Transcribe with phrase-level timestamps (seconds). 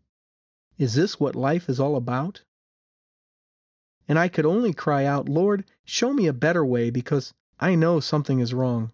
[0.78, 2.42] Is this what life is all about?
[4.08, 8.00] And I could only cry out, Lord, show me a better way because I know
[8.00, 8.92] something is wrong.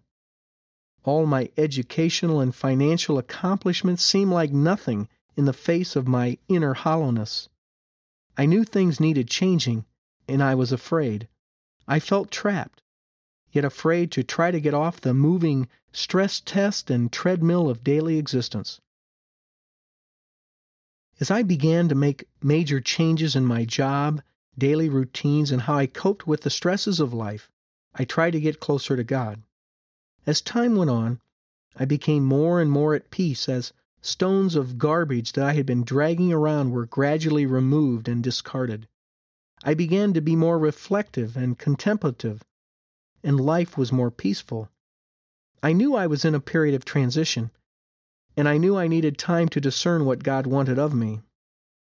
[1.03, 6.73] All my educational and financial accomplishments seem like nothing in the face of my inner
[6.73, 7.47] hollowness.
[8.39, 9.83] I knew things needed changing,
[10.25, 11.27] and I was afraid.
[11.89, 12.81] I felt trapped,
[13.51, 18.17] yet afraid to try to get off the moving stress test and treadmill of daily
[18.17, 18.79] existence.
[21.19, 24.21] As I began to make major changes in my job,
[24.57, 27.51] daily routines, and how I coped with the stresses of life,
[27.93, 29.43] I tried to get closer to God.
[30.25, 31.19] As time went on,
[31.75, 35.83] I became more and more at peace as Stones of garbage that I had been
[35.83, 38.87] dragging around were gradually removed and discarded.
[39.63, 42.41] I began to be more reflective and contemplative,
[43.23, 44.69] and life was more peaceful.
[45.61, 47.51] I knew I was in a period of transition,
[48.37, 51.19] and I knew I needed time to discern what God wanted of me.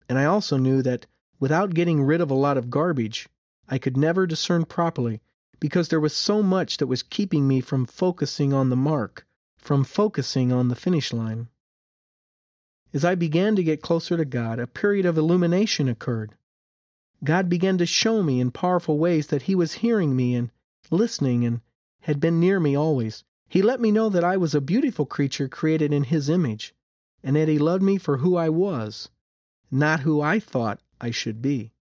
[0.07, 1.05] And I also knew that
[1.37, 3.27] without getting rid of a lot of garbage,
[3.67, 5.21] I could never discern properly
[5.59, 9.27] because there was so much that was keeping me from focusing on the mark,
[9.57, 11.49] from focusing on the finish line.
[12.91, 16.33] As I began to get closer to God, a period of illumination occurred.
[17.23, 20.50] God began to show me in powerful ways that He was hearing me and
[20.89, 21.61] listening and
[22.01, 23.23] had been near me always.
[23.47, 26.73] He let me know that I was a beautiful creature created in His image,
[27.23, 29.09] and that He loved me for who I was,
[29.69, 31.72] not who I thought I should be.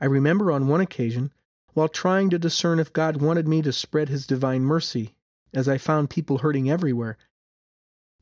[0.00, 1.32] I remember on one occasion,
[1.72, 5.14] while trying to discern if God wanted me to spread His divine mercy,
[5.54, 7.16] as I found people hurting everywhere,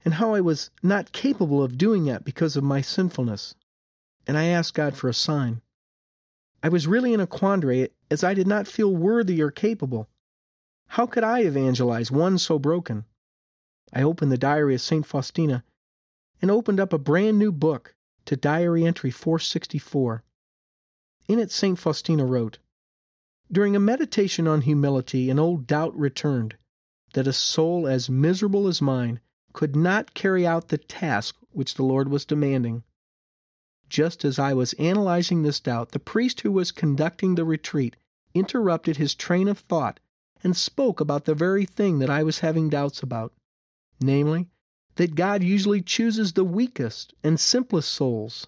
[0.04, 3.54] and how I was not capable of doing that because of my sinfulness.
[4.26, 5.62] And I asked God for a sign.
[6.62, 10.08] I was really in a quandary as I did not feel worthy or capable.
[10.88, 13.04] How could I evangelize one so broken?
[13.92, 15.04] I opened the diary of St.
[15.04, 15.64] Faustina
[16.40, 17.94] and opened up a brand new book
[18.26, 20.22] to Diary Entry 464.
[21.28, 21.78] In it, St.
[21.78, 22.58] Faustina wrote
[23.50, 26.56] During a meditation on humility, an old doubt returned
[27.14, 29.20] that a soul as miserable as mine
[29.52, 32.82] could not carry out the task which the Lord was demanding.
[33.88, 37.96] Just as I was analyzing this doubt, the priest who was conducting the retreat
[38.34, 40.00] interrupted his train of thought
[40.42, 43.32] and spoke about the very thing that I was having doubts about
[44.02, 44.48] namely,
[44.96, 48.46] that God usually chooses the weakest and simplest souls.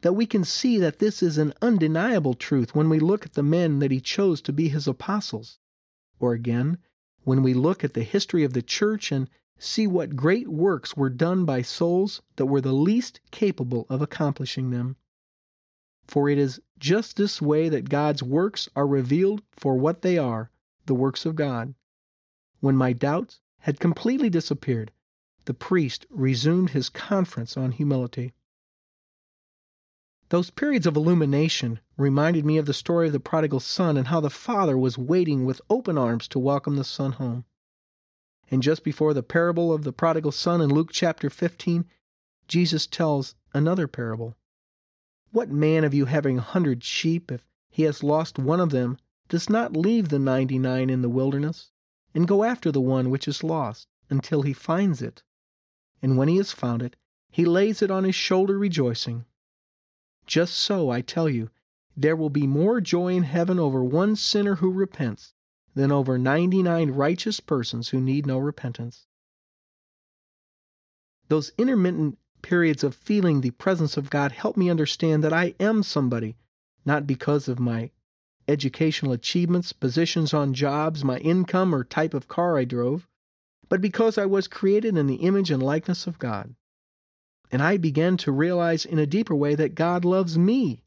[0.00, 3.42] That we can see that this is an undeniable truth when we look at the
[3.42, 5.58] men that He chose to be His apostles.
[6.18, 6.78] Or again,
[7.24, 11.08] when we look at the history of the church and see what great works were
[11.08, 14.96] done by souls that were the least capable of accomplishing them.
[16.06, 20.50] For it is just this way that God's works are revealed for what they are,
[20.86, 21.74] the works of God.
[22.60, 24.92] When my doubts had completely disappeared,
[25.46, 28.34] the priest resumed his conference on humility.
[30.28, 34.20] Those periods of illumination reminded me of the story of the prodigal son and how
[34.20, 37.44] the father was waiting with open arms to welcome the son home.
[38.50, 41.84] And just before the parable of the prodigal son in Luke chapter 15,
[42.46, 44.36] Jesus tells another parable.
[45.32, 48.98] What man of you having a hundred sheep, if he has lost one of them,
[49.28, 51.70] does not leave the ninety nine in the wilderness
[52.14, 55.22] and go after the one which is lost until he finds it.
[56.00, 56.94] And when he has found it,
[57.30, 59.24] he lays it on his shoulder rejoicing.
[60.24, 61.50] Just so, I tell you,
[61.96, 65.34] there will be more joy in heaven over one sinner who repents
[65.76, 69.06] than over 99 righteous persons who need no repentance.
[71.28, 75.82] Those intermittent periods of feeling the presence of God help me understand that I am
[75.82, 76.34] somebody,
[76.86, 77.90] not because of my
[78.48, 83.06] educational achievements, positions on jobs, my income, or type of car I drove,
[83.68, 86.54] but because I was created in the image and likeness of God.
[87.50, 90.84] And I began to realize in a deeper way that God loves me,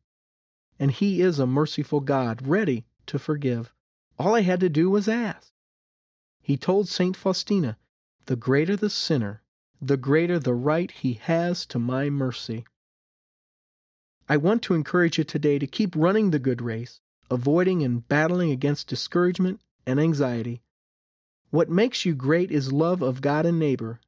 [0.79, 3.71] and He is a merciful God, ready to forgive.
[4.19, 5.53] All I had to do was ask.
[6.41, 7.15] He told St.
[7.15, 7.77] Faustina,
[8.25, 9.43] The greater the sinner,
[9.81, 12.65] the greater the right he has to my mercy.
[14.27, 16.99] I want to encourage you today to keep running the good race,
[17.31, 20.61] avoiding and battling against discouragement and anxiety.
[21.49, 24.01] What makes you great is love of God and neighbor,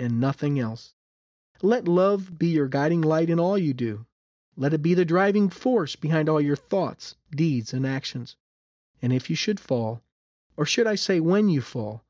[0.00, 0.92] and nothing else.
[1.62, 4.06] Let love be your guiding light in all you do.
[4.56, 8.34] Let it be the driving force behind all your thoughts, deeds, and actions.
[9.02, 10.02] And if you should fall,
[10.56, 12.04] or should I say when you fall,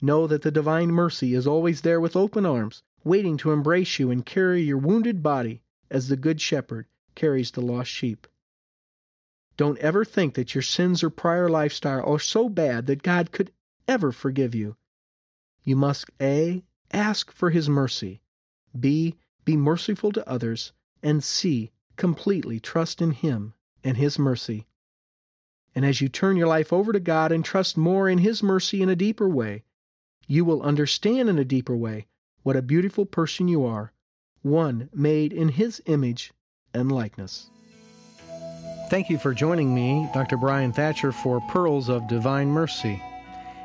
[0.00, 4.10] know that the divine mercy is always there with open arms, waiting to embrace you
[4.10, 8.26] and carry your wounded body as the Good Shepherd carries the lost sheep.
[9.56, 13.52] Don't ever think that your sins or prior lifestyle are so bad that God could
[13.86, 14.76] ever forgive you.
[15.62, 16.64] You must A.
[16.92, 18.20] Ask for His mercy,
[18.78, 19.16] B.
[19.44, 20.72] Be merciful to others,
[21.02, 21.70] and C.
[21.96, 23.54] Completely trust in Him
[23.84, 24.66] and His mercy.
[25.74, 28.82] And as you turn your life over to God and trust more in His mercy
[28.82, 29.64] in a deeper way,
[30.26, 32.06] you will understand in a deeper way
[32.42, 33.92] what a beautiful person you are,
[34.42, 36.32] one made in His image
[36.72, 37.48] and likeness.
[38.90, 40.36] Thank you for joining me, Dr.
[40.36, 43.02] Bryan Thatcher, for Pearls of Divine Mercy.